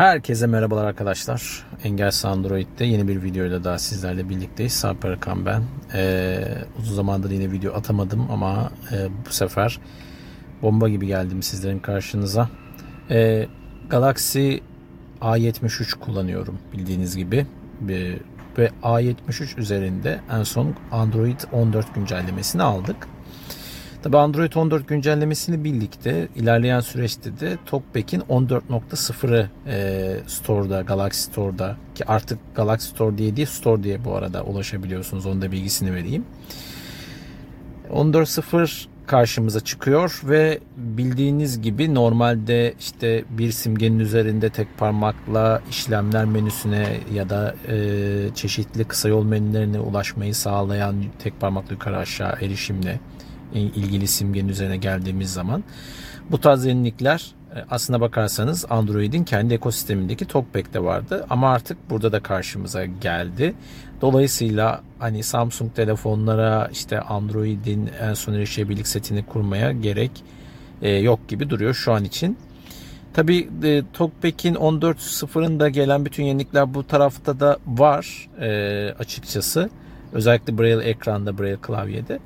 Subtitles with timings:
[0.00, 1.66] Herkese merhabalar arkadaşlar.
[1.84, 4.72] Engelsiz Android'de yeni bir videoyla daha sizlerle birlikteyiz.
[4.72, 5.62] Sarper Akan ben.
[5.94, 6.44] Ee,
[6.78, 9.80] uzun zamandır yine video atamadım ama e, bu sefer
[10.62, 12.48] bomba gibi geldim sizlerin karşınıza.
[13.10, 13.46] Ee,
[13.90, 14.56] Galaxy
[15.20, 17.46] A73 kullanıyorum bildiğiniz gibi.
[18.58, 22.96] Ve A73 üzerinde en son Android 14 güncellemesini aldık.
[24.02, 32.04] Tabi Android 14 güncellemesini birlikte ilerleyen süreçte de TalkBack'in 14.0'ı e, Store'da, Galaxy Store'da ki
[32.04, 35.26] artık Galaxy Store diye değil Store diye bu arada ulaşabiliyorsunuz.
[35.26, 36.24] Onun da bilgisini vereyim.
[37.92, 47.00] 14.0 karşımıza çıkıyor ve bildiğiniz gibi normalde işte bir simgenin üzerinde tek parmakla işlemler menüsüne
[47.14, 47.76] ya da e,
[48.34, 53.00] çeşitli kısa yol menülerine ulaşmayı sağlayan tek parmakla yukarı aşağı erişimle
[53.54, 55.64] ilgili simgenin üzerine geldiğimiz zaman
[56.30, 62.20] bu tarz yenilikler e, aslına bakarsanız Android'in kendi ekosistemindeki TalkBack'te vardı ama artık burada da
[62.20, 63.54] karşımıza geldi.
[64.00, 70.10] Dolayısıyla hani Samsung telefonlara işte Android'in en son erişebilirlik setini kurmaya gerek
[70.82, 72.36] e, yok gibi duruyor şu an için.
[73.14, 79.70] Tabi e, TalkBack'in 14.0'ında gelen bütün yenilikler bu tarafta da var e, açıkçası.
[80.12, 82.18] Özellikle Braille ekranda, Braille klavyede.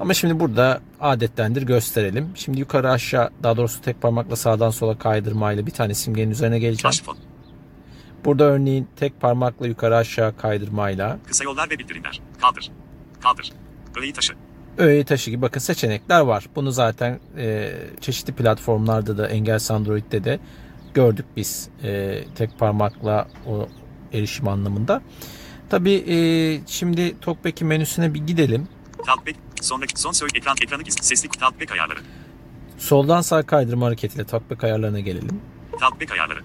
[0.00, 2.28] Ama şimdi burada adettendir gösterelim.
[2.34, 6.94] Şimdi yukarı aşağı daha doğrusu tek parmakla sağdan sola kaydırmayla bir tane simgenin üzerine geleceğim.
[8.24, 11.18] Burada örneğin tek parmakla yukarı aşağı kaydırmayla.
[11.26, 12.20] Kısa yollar ve bildirimler.
[12.40, 12.70] Kaldır.
[13.20, 13.52] Kaldır.
[13.96, 14.32] Öğeyi taşı.
[14.78, 16.46] Öğeyi taşı gibi bakın seçenekler var.
[16.56, 20.38] Bunu zaten e, çeşitli platformlarda da Engelsiz Android'de de
[20.94, 21.68] gördük biz.
[21.82, 23.68] E, tek parmakla o
[24.12, 25.02] erişim anlamında.
[25.70, 26.16] Tabii e,
[26.66, 28.68] şimdi TalkBack'in menüsüne bir gidelim.
[29.06, 31.98] Talkback, sonraki son söyle ekran ekranı gizli sesli talkback ayarları.
[32.78, 35.40] Soldan sağ kaydırma hareketiyle talkback ayarlarına gelelim.
[35.80, 36.40] Talkback ayarları.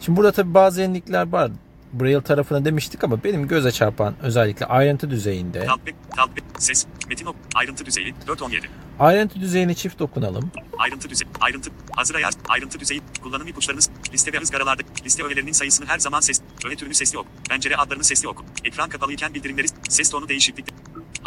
[0.00, 1.50] Şimdi burada tabi bazı yenilikler var.
[1.92, 5.66] Braille tarafına demiştik ama benim göze çarpan özellikle ayrıntı düzeyinde.
[5.66, 8.70] Talkback, talkback, ses, metin ok, ayrıntı düzeyi 417.
[8.98, 10.50] Ayrıntı düzeyine çift dokunalım.
[10.78, 15.86] Ayrıntı düzey, ayrıntı, hazır ayar, ayrıntı düzeyi, kullanım ipuçlarınız, liste ve ızgaralarda, liste öğelerinin sayısını
[15.86, 20.10] her zaman ses, öğe türünü sesli ok, pencere adlarını sesli oku, ekran kapalıyken bildirimleri, ses
[20.10, 20.66] tonu değişiklik,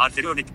[0.00, 0.46] Harfleri örnek.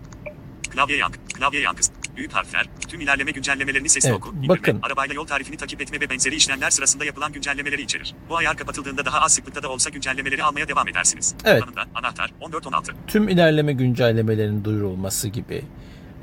[0.69, 1.19] Klavye yankı.
[1.33, 1.91] Klavye yankısı.
[2.15, 2.65] Büyük harfler.
[2.87, 4.29] Tüm ilerleme güncellemelerini sesli evet, oku.
[4.29, 4.79] İndirme, bakın.
[4.81, 8.15] Arabayla yol tarifini takip etme ve benzeri işlemler sırasında yapılan güncellemeleri içerir.
[8.29, 11.35] Bu ayar kapatıldığında daha az sıklıkta da olsa güncellemeleri almaya devam edersiniz.
[11.45, 11.61] Evet.
[11.61, 12.91] Kullanımda anahtar 14-16.
[13.07, 15.63] Tüm ilerleme güncellemelerinin duyurulması gibi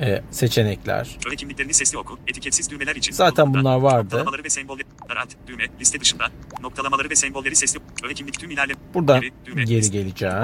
[0.00, 1.18] e, seçenekler.
[1.28, 2.18] Öğe kimliklerini sesli oku.
[2.26, 3.12] Etiketsiz düğmeler için.
[3.12, 4.04] Zaten bunlar vardı.
[4.04, 4.86] Noktalamaları ve sembolleri.
[5.08, 6.24] Arat, düğme, liste dışında.
[6.60, 7.80] Noktalamaları ve sembolleri sesli.
[8.04, 8.80] Öğe kimlik tüm ilerleme.
[8.94, 9.98] Buradan Geri, düğme, geri liste.
[9.98, 10.34] geleceğim.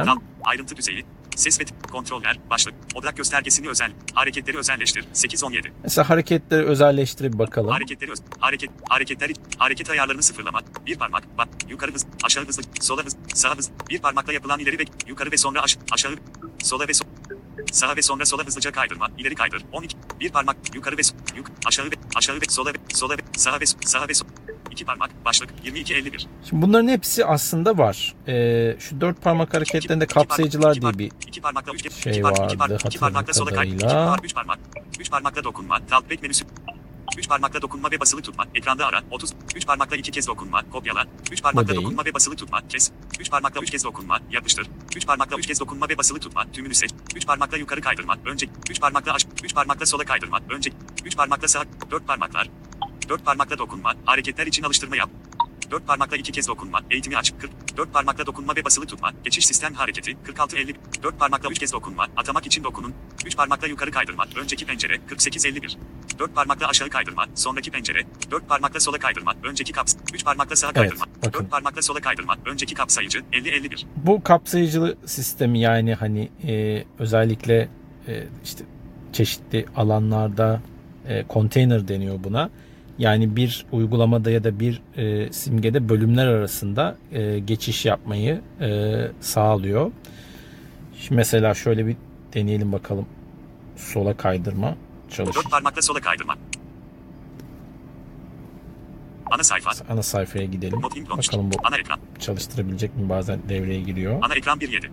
[0.44, 1.04] Ayrıntı düzeyi.
[1.38, 5.70] Ses ve kontroller, başlık, odak göstergesini özel, hareketleri özelleştir, 8-17.
[5.82, 7.70] Mesela hareketleri özelleştirip bakalım.
[7.70, 13.04] Hareketleri öz, hareket, hareketler, hareket ayarlarını sıfırlama, bir parmak, bak, yukarı hız, aşağı hızlı, sola
[13.04, 16.12] hız, sağ hız, bir parmakla yapılan ileri ve yukarı ve sonra aş, aşağı,
[16.62, 17.04] sola ve so,
[17.72, 21.02] sağa ve sonra sola hızlıca kaydırma, ileri kaydır, 12, bir parmak, yukarı ve
[21.36, 24.26] yuk, aşağı ve, aşağı ve sola ve, sola ve, sağa ve, sağa ve so,
[24.78, 26.26] iki parmak, başlık, 22-51.
[26.48, 28.14] Şimdi bunların hepsi aslında var.
[28.28, 32.22] Ee, şu dört parmak hareketlerinde İki- kapsayıcılar iki diye bir iki parmakla üç, şey iki
[32.22, 34.58] parmak, iki vardı iki parmakla sola kay, iki parmak, üç parmak,
[35.00, 36.44] üç parmakla dokunma, talkback menüsü.
[37.18, 38.44] Üç parmakla dokunma ve basılı tutma.
[38.54, 39.02] Ekranda ara.
[39.10, 39.34] 30.
[39.56, 40.62] Üç parmakla iki kez dokunma.
[40.72, 41.06] Kopyala.
[41.32, 41.82] Üç parmakla değil.
[41.82, 42.62] dokunma ve basılı tutma.
[42.68, 42.90] Kes.
[43.20, 44.20] Üç parmakla üç kez dokunma.
[44.30, 44.66] Yapıştır.
[44.96, 46.46] Üç parmakla üç kez dokunma ve basılı tutma.
[46.52, 46.90] Tümünü seç.
[47.16, 48.16] Üç parmakla yukarı kaydırma.
[48.26, 48.46] Önce.
[48.70, 49.26] Üç parmakla aş.
[49.44, 50.40] Üç parmakla sola kaydırma.
[50.50, 50.70] Önce.
[51.04, 51.64] Üç parmakla sağ.
[51.90, 52.50] Dört parmaklar.
[53.08, 53.94] Dört parmakla dokunma.
[54.04, 55.10] Hareketler için alıştırma yap.
[55.70, 56.80] Dört parmakla iki kez dokunma.
[56.90, 57.32] Eğitimi aç.
[57.38, 57.50] 40.
[57.76, 59.12] Dört parmakla dokunma ve basılı tutma.
[59.24, 60.10] Geçiş sistem hareketi.
[60.10, 60.74] 46-50.
[61.02, 62.06] Dört parmakla üç kez dokunma.
[62.16, 62.94] Atamak için dokunun.
[63.26, 64.24] Üç parmakla yukarı kaydırma.
[64.36, 64.94] Önceki pencere.
[64.96, 65.76] 48-51.
[66.18, 67.26] Dört parmakla aşağı kaydırma.
[67.34, 68.06] Sonraki pencere.
[68.30, 69.34] Dört parmakla sola kaydırma.
[69.42, 69.94] Önceki kaps.
[70.14, 71.04] Üç parmakla sağa kaydırma.
[71.16, 71.32] bakın.
[71.32, 72.36] Dört parmakla sola kaydırma.
[72.46, 73.18] Önceki kapsayıcı.
[73.18, 73.84] 50-51.
[73.96, 77.68] Bu kapsayıcı sistemi yani hani e, özellikle
[78.08, 78.64] e, işte
[79.12, 80.60] çeşitli alanlarda
[81.08, 82.50] e, container deniyor buna.
[82.98, 89.92] Yani bir uygulamada ya da bir e, simgede bölümler arasında e, geçiş yapmayı e, sağlıyor.
[90.98, 91.96] Şimdi mesela şöyle bir
[92.34, 93.06] deneyelim bakalım.
[93.76, 94.76] Sola kaydırma
[95.10, 95.36] çalış.
[95.36, 96.36] Dört parmakla sola kaydırma.
[99.30, 99.70] Ana sayfa.
[99.88, 100.82] Ana sayfaya gidelim.
[100.82, 101.98] Bakalım bu Ana ekran.
[102.18, 103.08] çalıştırabilecek mi?
[103.08, 104.18] Bazen devreye giriyor.
[104.22, 104.88] Ana ekran 1.7.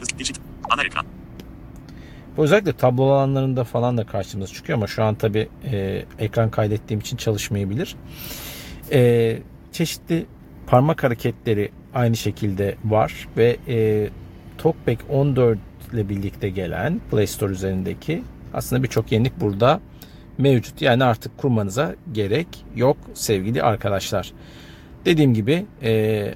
[0.00, 0.40] Hız dijit.
[0.70, 1.06] Ana ekran.
[2.36, 7.00] Bu özellikle tablo alanlarında falan da karşımıza çıkıyor ama şu an tabi e, ekran kaydettiğim
[7.00, 7.96] için çalışmayabilir.
[8.92, 9.38] E,
[9.72, 10.26] çeşitli
[10.66, 14.08] parmak hareketleri aynı şekilde var ve e,
[14.58, 15.58] TalkBack 14
[15.92, 18.22] ile birlikte gelen Play Store üzerindeki
[18.54, 19.80] aslında birçok yenilik burada
[20.38, 20.82] mevcut.
[20.82, 24.32] Yani artık kurmanıza gerek yok sevgili arkadaşlar.
[25.04, 26.34] Dediğim gibi e,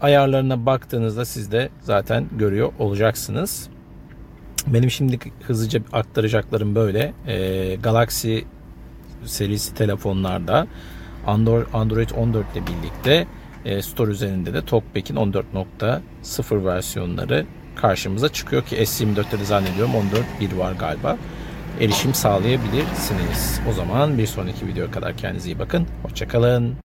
[0.00, 3.68] ayarlarına baktığınızda siz de zaten görüyor olacaksınız.
[4.74, 7.12] Benim şimdi hızlıca aktaracaklarım böyle.
[7.26, 8.38] E, Galaxy
[9.24, 10.66] serisi telefonlarda
[11.72, 13.26] Android 14 ile birlikte
[13.64, 19.92] e, Store üzerinde de TalkBack'in 14.0 versiyonları karşımıza çıkıyor ki S24'te de zannediyorum
[20.40, 21.16] 14.1 var galiba.
[21.80, 23.60] Erişim sağlayabilirsiniz.
[23.70, 25.86] O zaman bir sonraki videoya kadar kendinize iyi bakın.
[26.02, 26.87] Hoşçakalın.